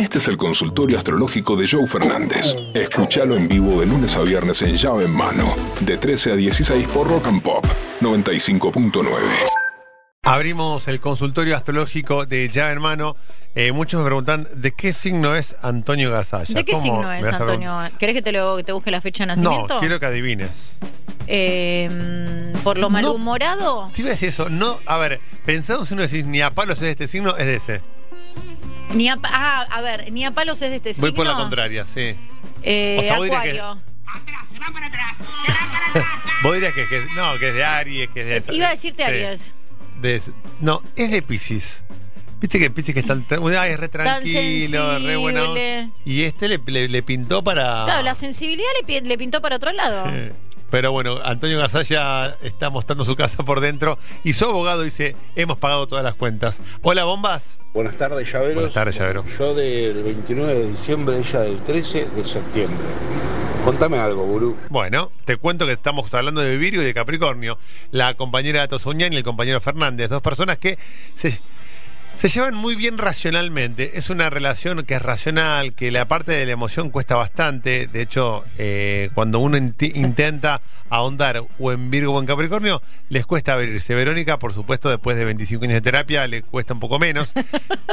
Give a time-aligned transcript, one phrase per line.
[0.00, 2.56] Este es el consultorio astrológico de Joe Fernández.
[2.72, 6.88] Escúchalo en vivo de lunes a viernes en llave en mano, de 13 a 16
[6.88, 7.66] por Rock and Pop
[8.00, 9.04] 95.9.
[10.22, 13.14] Abrimos el consultorio astrológico de llave en mano.
[13.54, 16.54] Eh, muchos me preguntan de qué signo es Antonio Gasalla.
[16.54, 17.76] ¿De qué ¿Cómo signo es, Antonio?
[17.98, 19.74] ¿Querés que te, lo, que te busque la fecha de nacimiento?
[19.74, 20.78] No, quiero que adivines.
[21.26, 22.90] Eh, ¿Por lo No.
[22.90, 23.90] malhumorado?
[23.92, 26.76] Si iba a decir eso, no, a ver, pensamos si uno decís ni a palos
[26.78, 27.82] es de este signo, es de ese.
[28.94, 31.14] Ni a, ah, a ver, ni a palos es de este Voy signo.
[31.14, 32.14] por la contraria, sí.
[32.62, 33.82] Eh, O sea, vos dirías que- Acuario.
[36.42, 39.04] Vos dirías que, que- no, que es de Aries, que es de Iba a decirte
[39.04, 39.08] sí.
[39.08, 39.54] Aries.
[40.00, 40.22] De-
[40.60, 41.84] no, es de Pisces.
[42.40, 45.88] Viste que Pisces que están, ay, es re tranquilo, re sensible.
[46.06, 47.84] Y este le, le- le pintó para.
[47.84, 50.04] Claro, la sensibilidad le, le pintó para otro lado.
[50.70, 55.56] Pero bueno, Antonio Gasalla está mostrando su casa por dentro y su abogado dice, hemos
[55.56, 56.60] pagado todas las cuentas.
[56.82, 57.58] Hola, bombas.
[57.74, 58.54] Buenas tardes, Llaveros.
[58.54, 59.24] Buenas tardes, Llavero.
[59.38, 62.78] Yo del 29 de diciembre, ella del 13 de septiembre.
[63.64, 64.56] Contame algo, gurú.
[64.70, 67.58] Bueno, te cuento que estamos hablando de Virgo y de Capricornio.
[67.90, 70.78] La compañera Tosuñán y el compañero Fernández, dos personas que
[71.14, 71.40] se,
[72.20, 73.96] se llevan muy bien racionalmente.
[73.96, 77.86] Es una relación que es racional, que la parte de la emoción cuesta bastante.
[77.86, 83.54] De hecho, eh, cuando uno intenta ahondar o en Virgo o en Capricornio, les cuesta
[83.54, 83.94] abrirse.
[83.94, 87.32] Verónica, por supuesto, después de 25 años de terapia, le cuesta un poco menos.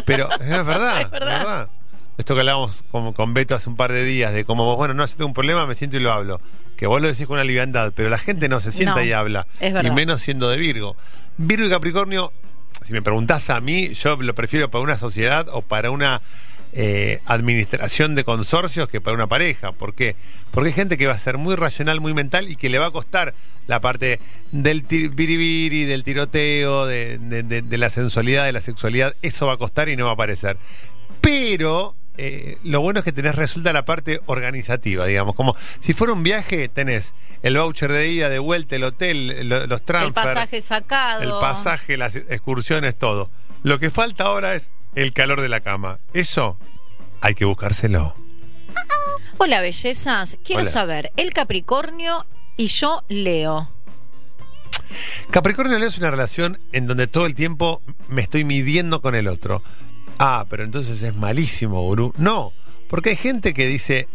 [0.05, 1.69] Pero es verdad, Es verdad.
[2.17, 5.05] Esto que hablábamos con, con Beto hace un par de días, de como, bueno, no,
[5.05, 6.41] yo tengo un problema, me siento y lo hablo.
[6.75, 9.13] Que vos lo decís con una liviandad, pero la gente no se sienta No, y
[9.13, 9.47] habla.
[9.61, 9.89] es verdad.
[9.89, 10.97] Y menos siendo de Virgo.
[11.37, 12.33] Virgo y Capricornio,
[12.81, 16.21] si me preguntás a mí, yo lo prefiero para una sociedad o para una
[16.73, 19.71] eh, administración de consorcios que para una pareja.
[19.71, 20.15] ¿Por qué?
[20.51, 22.87] Porque hay gente que va a ser muy racional, muy mental y que le va
[22.87, 23.33] a costar
[23.67, 24.19] la parte
[24.51, 29.15] del biribiri, del tiroteo, de la sensualidad, de la sexualidad.
[29.21, 30.57] Eso va a costar y no va a aparecer.
[31.21, 35.35] Pero eh, lo bueno es que tenés, resulta la parte organizativa, digamos.
[35.35, 39.67] Como si fuera un viaje, tenés el voucher de ida, de vuelta, el hotel, lo-
[39.67, 41.21] los transfer, el pasaje sacado.
[41.21, 43.29] el pasaje, las excursiones, todo.
[43.63, 45.99] Lo que falta ahora es el calor de la cama.
[46.13, 46.57] Eso
[47.21, 48.15] hay que buscárselo.
[49.39, 50.37] Hola, bellezas.
[50.43, 50.71] Quiero Hola.
[50.71, 52.25] saber, el Capricornio
[52.57, 53.69] y yo Leo.
[55.29, 59.27] Capricornio Leo es una relación en donde todo el tiempo me estoy midiendo con el
[59.27, 59.61] otro.
[60.19, 62.13] Ah, pero entonces es malísimo, gurú.
[62.17, 62.51] No,
[62.89, 64.07] porque hay gente que dice,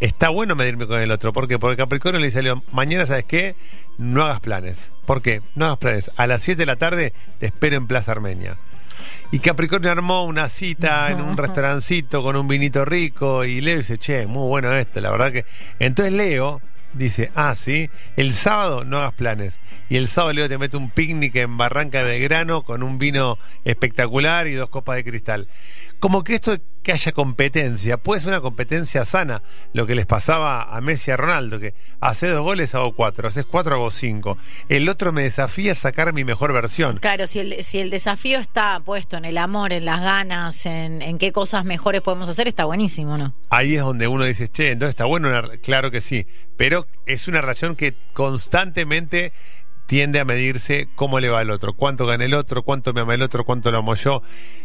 [0.00, 1.32] está bueno medirme con el otro.
[1.32, 1.58] ¿Por qué?
[1.58, 3.56] Porque Capricornio le dice a Leo, mañana, ¿sabes qué?
[3.98, 4.92] No hagas planes.
[5.06, 5.42] ¿Por qué?
[5.54, 6.10] No hagas planes.
[6.16, 8.56] A las 7 de la tarde te espero en Plaza Armenia.
[9.32, 13.98] Y Capricornio armó una cita en un restaurancito con un vinito rico y Leo dice,
[13.98, 15.44] che, muy bueno esto, la verdad que...
[15.80, 16.60] Entonces Leo
[16.94, 19.60] dice, ah, sí, el sábado no hagas planes.
[19.88, 23.38] Y el sábado Leo te mete un picnic en Barranca de Belgrano con un vino
[23.64, 25.48] espectacular y dos copas de cristal.
[26.00, 30.62] Como que esto que haya competencia, puede ser una competencia sana, lo que les pasaba
[30.76, 34.38] a Messi y a Ronaldo, que hace dos goles hago cuatro, haces cuatro hago cinco.
[34.68, 36.98] El otro me desafía a sacar mi mejor versión.
[36.98, 41.02] Claro, si el, si el desafío está puesto en el amor, en las ganas, en,
[41.02, 43.34] en qué cosas mejores podemos hacer, está buenísimo, ¿no?
[43.50, 46.26] Ahí es donde uno dice, che, entonces está bueno, una- claro que sí,
[46.58, 49.32] pero es una relación que constantemente
[49.86, 53.14] tiende a medirse cómo le va al otro, cuánto gana el otro, cuánto me ama
[53.14, 54.22] el otro, cuánto lo amo yo.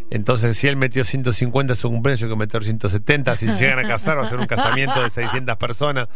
[0.09, 3.35] Entonces, si él metió 150 en su cumpleaños, yo que meter 170.
[3.35, 6.07] Si llegan a casar, va a ser un casamiento de 600 personas.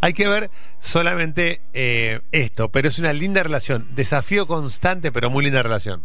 [0.00, 0.50] Hay que ver
[0.80, 3.88] solamente eh, esto, pero es una linda relación.
[3.94, 6.02] Desafío constante, pero muy linda relación.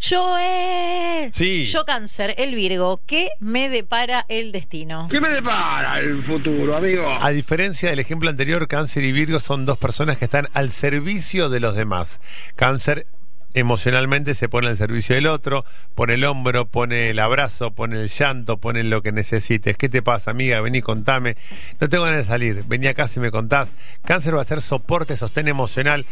[0.00, 1.66] Yo, eh, Sí.
[1.66, 5.08] yo cáncer, el Virgo, ¿qué me depara el destino?
[5.10, 7.06] ¿Qué me depara el futuro, amigo?
[7.20, 11.48] A diferencia del ejemplo anterior, Cáncer y Virgo son dos personas que están al servicio
[11.48, 12.20] de los demás.
[12.56, 13.06] Cáncer
[13.54, 18.08] emocionalmente se pone al servicio del otro, pone el hombro, pone el abrazo, pone el
[18.08, 19.76] llanto, pone lo que necesites.
[19.76, 20.60] ¿Qué te pasa, amiga?
[20.60, 21.36] Vení, contame.
[21.80, 22.64] No tengo ganas de salir.
[22.66, 23.72] Vení acá si me contás.
[24.04, 26.04] Cáncer va a ser soporte, sostén emocional.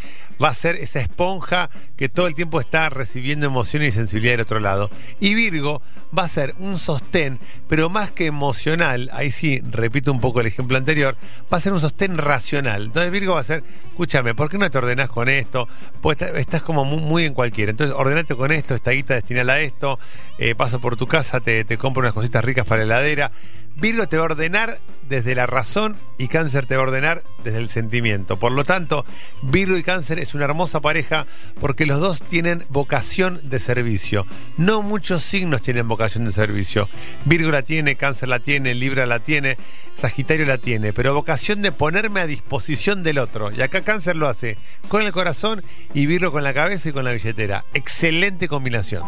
[0.43, 4.41] Va a ser esa esponja que todo el tiempo está recibiendo emoción y sensibilidad del
[4.43, 4.91] otro lado.
[5.21, 5.83] Y Virgo
[6.17, 7.39] va a ser un sostén,
[7.69, 11.17] pero más que emocional, ahí sí, repito un poco el ejemplo anterior,
[11.53, 12.85] va a ser un sostén racional.
[12.87, 15.69] Entonces Virgo va a ser, escúchame, ¿por qué no te ordenás con esto?
[16.01, 17.71] Pues está- estás como muy, muy cualquiera.
[17.71, 19.99] Entonces ordenate con esto, esta guita destinala a esto,
[20.39, 23.33] eh, paso por tu casa, te, te compro unas cositas ricas para la heladera.
[23.77, 24.79] Virgo te va a ordenar
[25.09, 28.39] desde la razón y Cáncer te va a ordenar desde el sentimiento.
[28.39, 29.05] Por lo tanto,
[29.43, 31.27] Virgo y Cáncer es una hermosa pareja
[31.61, 34.27] porque los dos tienen vocación de servicio.
[34.57, 36.89] No muchos signos tienen vocación de servicio.
[37.25, 39.59] Virgo la tiene, Cáncer la tiene, Libra la tiene,
[39.95, 43.53] Sagitario la tiene, pero vocación de ponerme a disposición del otro.
[43.53, 44.57] Y acá Cáncer lo hace
[44.89, 47.65] con el corazón y Virgo con la cabeza y con la billetera.
[47.75, 49.03] Excelente combinación.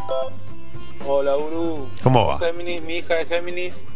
[1.07, 1.89] Hola, Uru.
[2.03, 2.39] ¿Cómo va?
[2.39, 3.89] Géminis, mi hija de Géminis,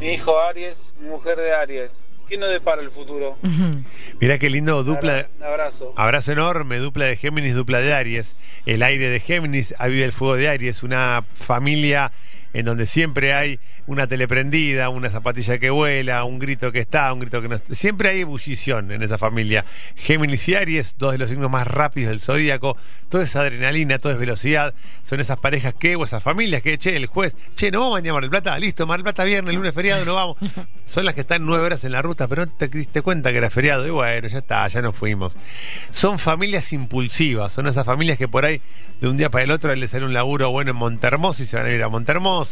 [0.00, 2.20] mi hijo Aries, mi mujer de Aries.
[2.28, 3.36] ¿Qué nos depara el futuro?
[4.20, 5.26] Mirá qué lindo dupla.
[5.38, 5.94] Un abrazo.
[5.96, 8.36] Abrazo enorme, dupla de Géminis, dupla de Aries.
[8.66, 12.12] El aire de Géminis, aviva el fuego de Aries, una familia
[12.56, 17.20] en donde siempre hay una teleprendida, una zapatilla que vuela, un grito que está, un
[17.20, 17.74] grito que no está.
[17.74, 19.66] Siempre hay ebullición en esa familia.
[19.94, 22.74] Géminis y Aries, dos de los signos más rápidos del zodíaco,
[23.10, 26.96] toda esa adrenalina, toda esa velocidad, son esas parejas que, o esas familias que, che,
[26.96, 29.54] el juez, che, no vamos mañana a Mar del Plata, listo, Mar del Plata viernes,
[29.54, 30.38] lunes feriado, no vamos.
[30.86, 33.38] Son las que están nueve horas en la ruta, pero no te diste cuenta que
[33.38, 35.36] era feriado, y bueno, ya está, ya nos fuimos.
[35.90, 38.62] Son familias impulsivas, son esas familias que por ahí
[39.02, 41.56] de un día para el otro les sale un laburo bueno en Montermoso y se
[41.56, 42.45] van a ir a Montermoso.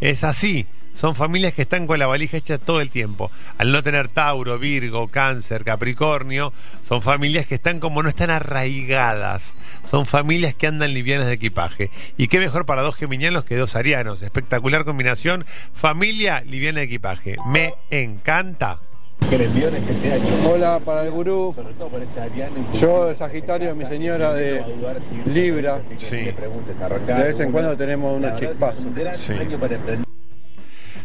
[0.00, 0.66] Es así.
[0.94, 3.30] Son familias que están con la valija hecha todo el tiempo.
[3.58, 6.52] Al no tener Tauro, Virgo, Cáncer, Capricornio,
[6.84, 9.56] son familias que están como no están arraigadas.
[9.90, 11.90] Son familias que andan livianas de equipaje.
[12.16, 14.22] Y qué mejor para dos geminianos que dos arianos.
[14.22, 15.44] Espectacular combinación.
[15.74, 17.36] Familia, liviana de equipaje.
[17.46, 18.78] Me encanta.
[20.48, 21.54] Hola para el gurú.
[22.78, 24.62] Yo de Sagitario, mi señora de
[25.26, 25.80] Libra.
[25.98, 26.16] Sí.
[27.06, 28.86] De vez en cuando tenemos unos chispazos.
[29.16, 29.34] Sí.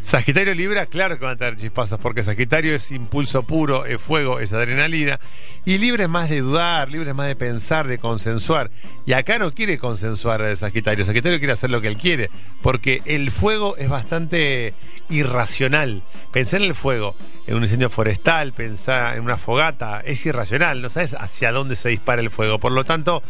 [0.04, 4.40] Sagitario Libra, claro que van a tener chispazos, porque Sagitario es impulso puro, es fuego,
[4.40, 5.19] es adrenalina.
[5.66, 8.72] Y Libra es más de dudar, Libra es más de pensar, de consensuar.
[9.06, 11.06] Y acá no quiere consensuar el Sagitario.
[11.06, 12.30] Sagitario quiere hacer lo que él quiere,
[12.62, 14.74] porque el fuego es bastante
[15.10, 16.01] irracional.
[16.31, 17.16] Pensar en el fuego,
[17.46, 20.81] en un incendio forestal, pensar en una fogata, es irracional.
[20.81, 22.60] No sabes hacia dónde se dispara el fuego.
[22.60, 23.22] Por lo tanto.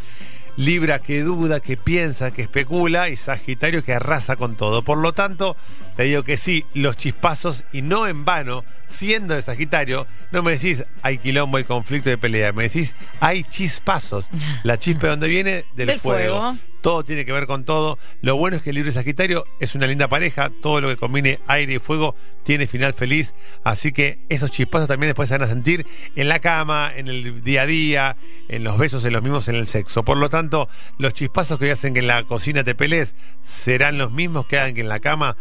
[0.59, 4.83] Libra que duda, que piensa, que especula y Sagitario que arrasa con todo.
[4.83, 5.56] Por lo tanto,
[5.95, 10.51] te digo que sí, los chispazos y no en vano, siendo de Sagitario, no me
[10.51, 14.27] decís hay quilombo, hay conflicto de pelea, me decís hay chispazos.
[14.63, 16.39] La chispa de donde viene del, Del fuego.
[16.39, 16.57] fuego.
[16.81, 17.97] Todo tiene que ver con todo.
[18.21, 20.51] Lo bueno es que el Libra y Sagitario es una linda pareja.
[20.61, 23.35] Todo lo que combine aire y fuego tiene final feliz.
[23.63, 25.85] Así que esos chispazos también después se van a sentir
[26.15, 28.17] en la cama, en el día a día,
[28.47, 30.03] en los besos, en los mismos, en el sexo.
[30.03, 34.11] Por lo tanto, los chispazos que hacen que en la cocina te pelees serán los
[34.11, 35.37] mismos que hagan que en la cama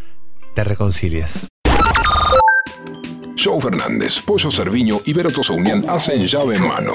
[0.55, 1.49] te reconcilies.
[3.43, 6.95] Joe Fernández, Pollo Cerviño y Vero Unión hacen llave en mano.